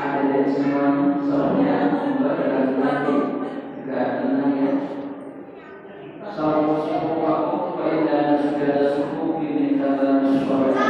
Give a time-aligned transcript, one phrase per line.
[0.00, 1.76] ada dari semuanya soalnya
[2.16, 3.16] mbak dalam nanti
[3.84, 4.72] nggak tenang ya.
[6.30, 10.89] Sama suku aku pada segala suku ini dalam suara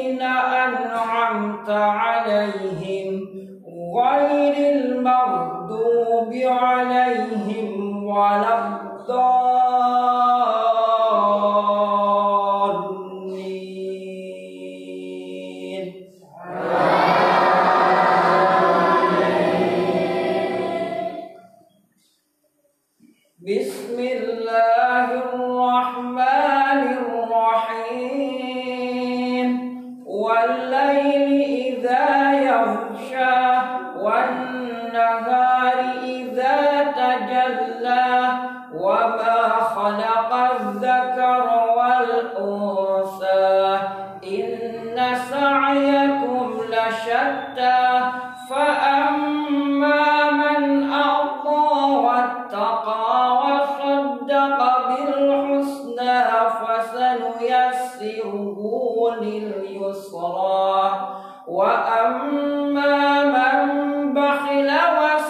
[0.00, 0.22] الذين
[3.94, 9.39] غير المغضوب عليهم ولا الضالين.
[30.30, 31.29] والليل
[57.98, 61.08] نيسره لليسرى
[61.48, 65.29] وأما من بخل وسعى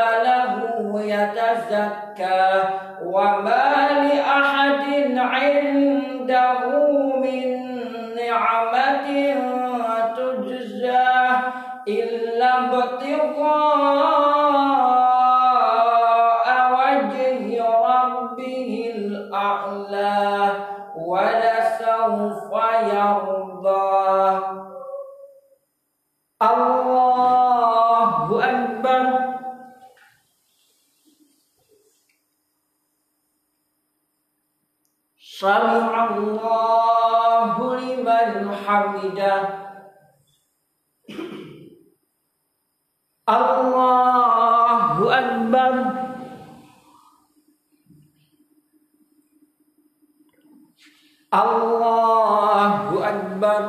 [1.11, 2.71] tawalla
[3.13, 3.41] wa
[35.41, 36.45] Sami'allahu
[37.81, 39.41] liman hamidah.
[43.25, 45.73] Allahu Akbar.
[51.33, 53.65] Allahu Akbar.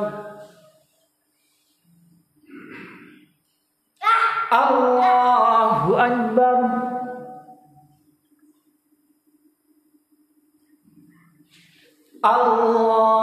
[4.53, 6.92] Allahu Akbar
[12.23, 13.22] Allahu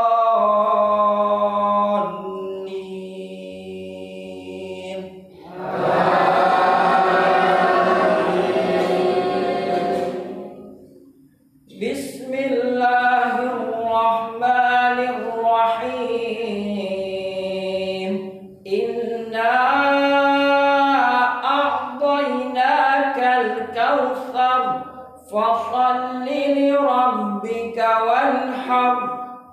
[25.30, 28.96] فصل لربك وانحر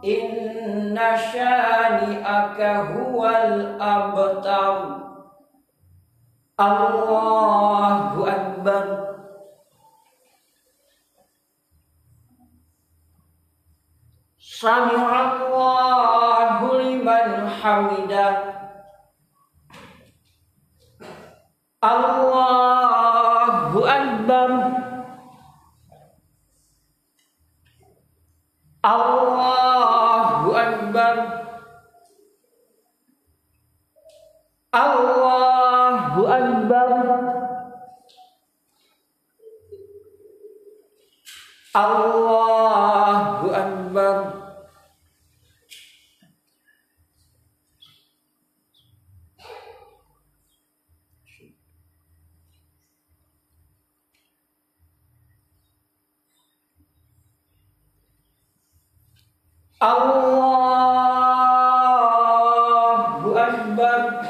[0.06, 1.00] إن
[1.34, 5.04] شانئك هو الأبتر
[6.60, 9.14] الله أكبر
[14.40, 18.54] سمع الله لمن حمده
[21.84, 22.56] الله
[23.96, 24.50] أكبر
[28.85, 31.17] Allahu Akbar.
[34.71, 36.91] Allahu Akbar.
[41.75, 42.98] Allah
[59.81, 60.19] Allahu
[63.39, 64.27] Akbar.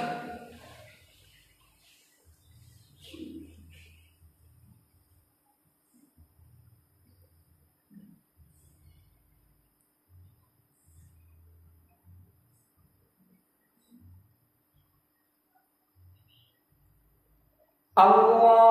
[17.96, 18.68] Allah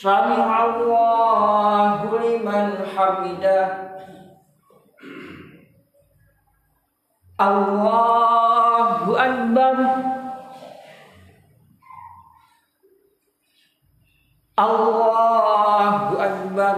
[0.00, 3.86] سمع الله لمن حمده
[7.40, 9.76] الله أكبر
[14.58, 16.76] الله أكبر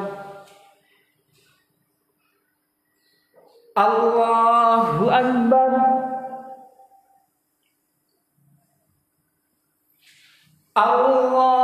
[3.78, 5.70] الله أكبر
[10.78, 11.61] الله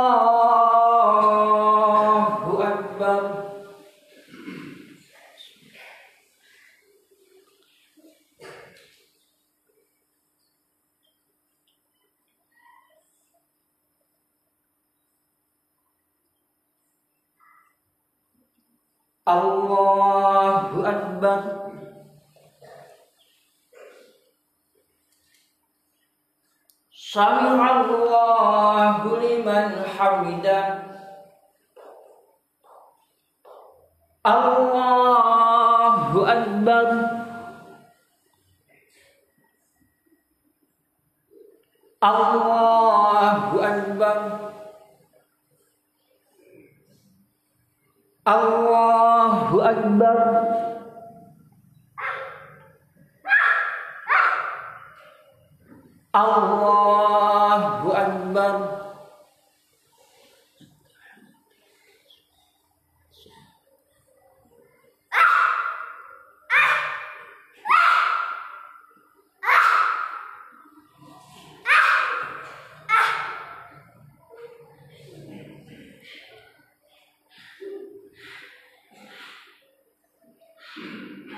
[19.26, 21.40] Allahu Akbar.
[27.10, 30.90] Sami'a Allahu liman hamidah
[34.24, 36.88] Allahu Akbar.
[42.00, 44.49] Allahu Akbar.
[48.26, 50.18] Allahu Akbar.
[56.12, 57.39] Allah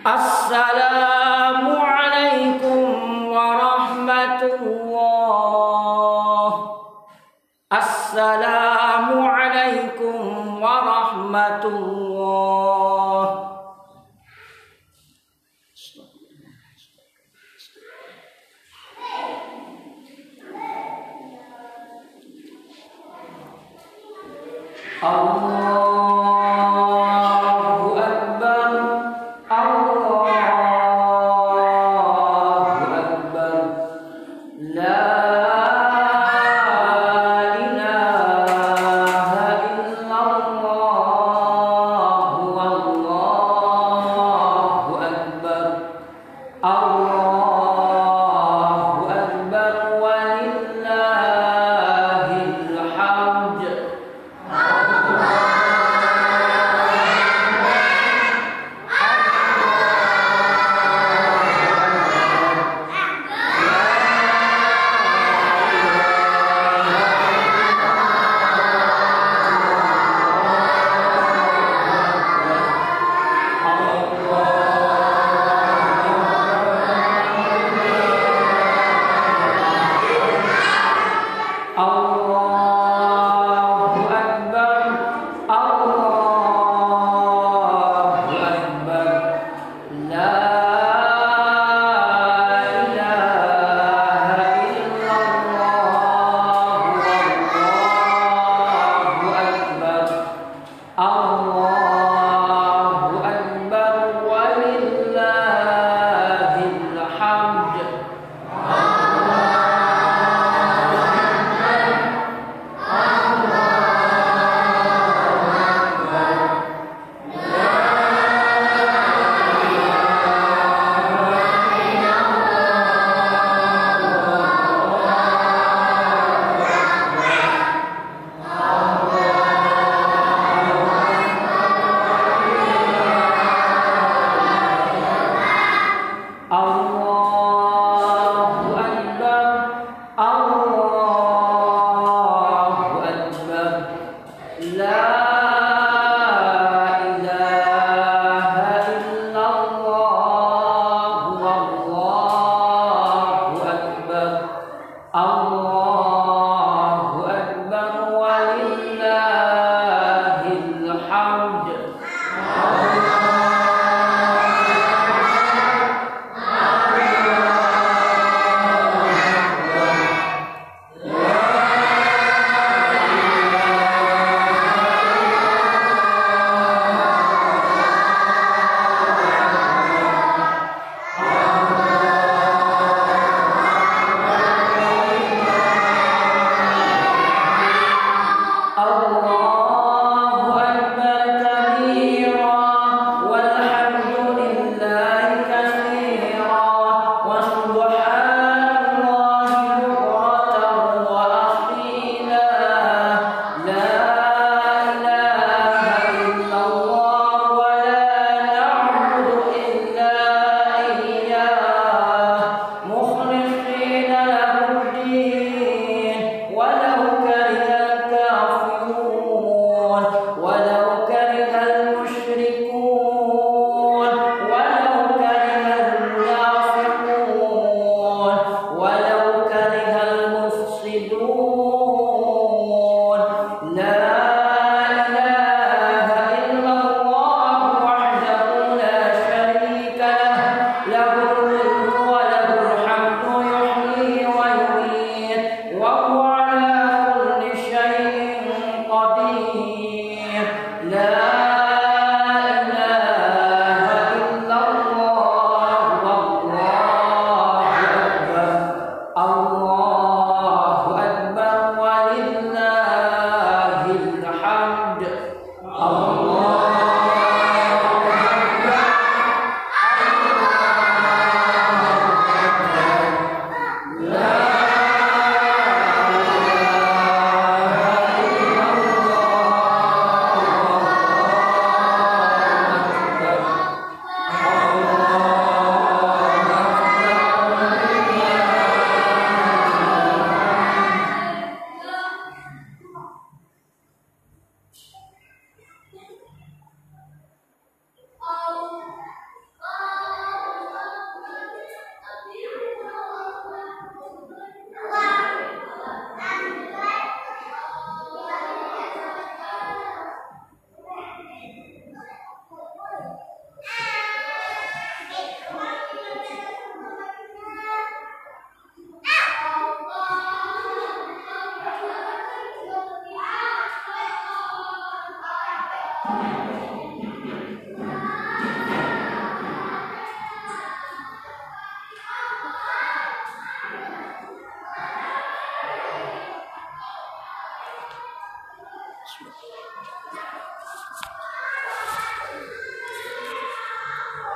[0.08, 1.21] السلام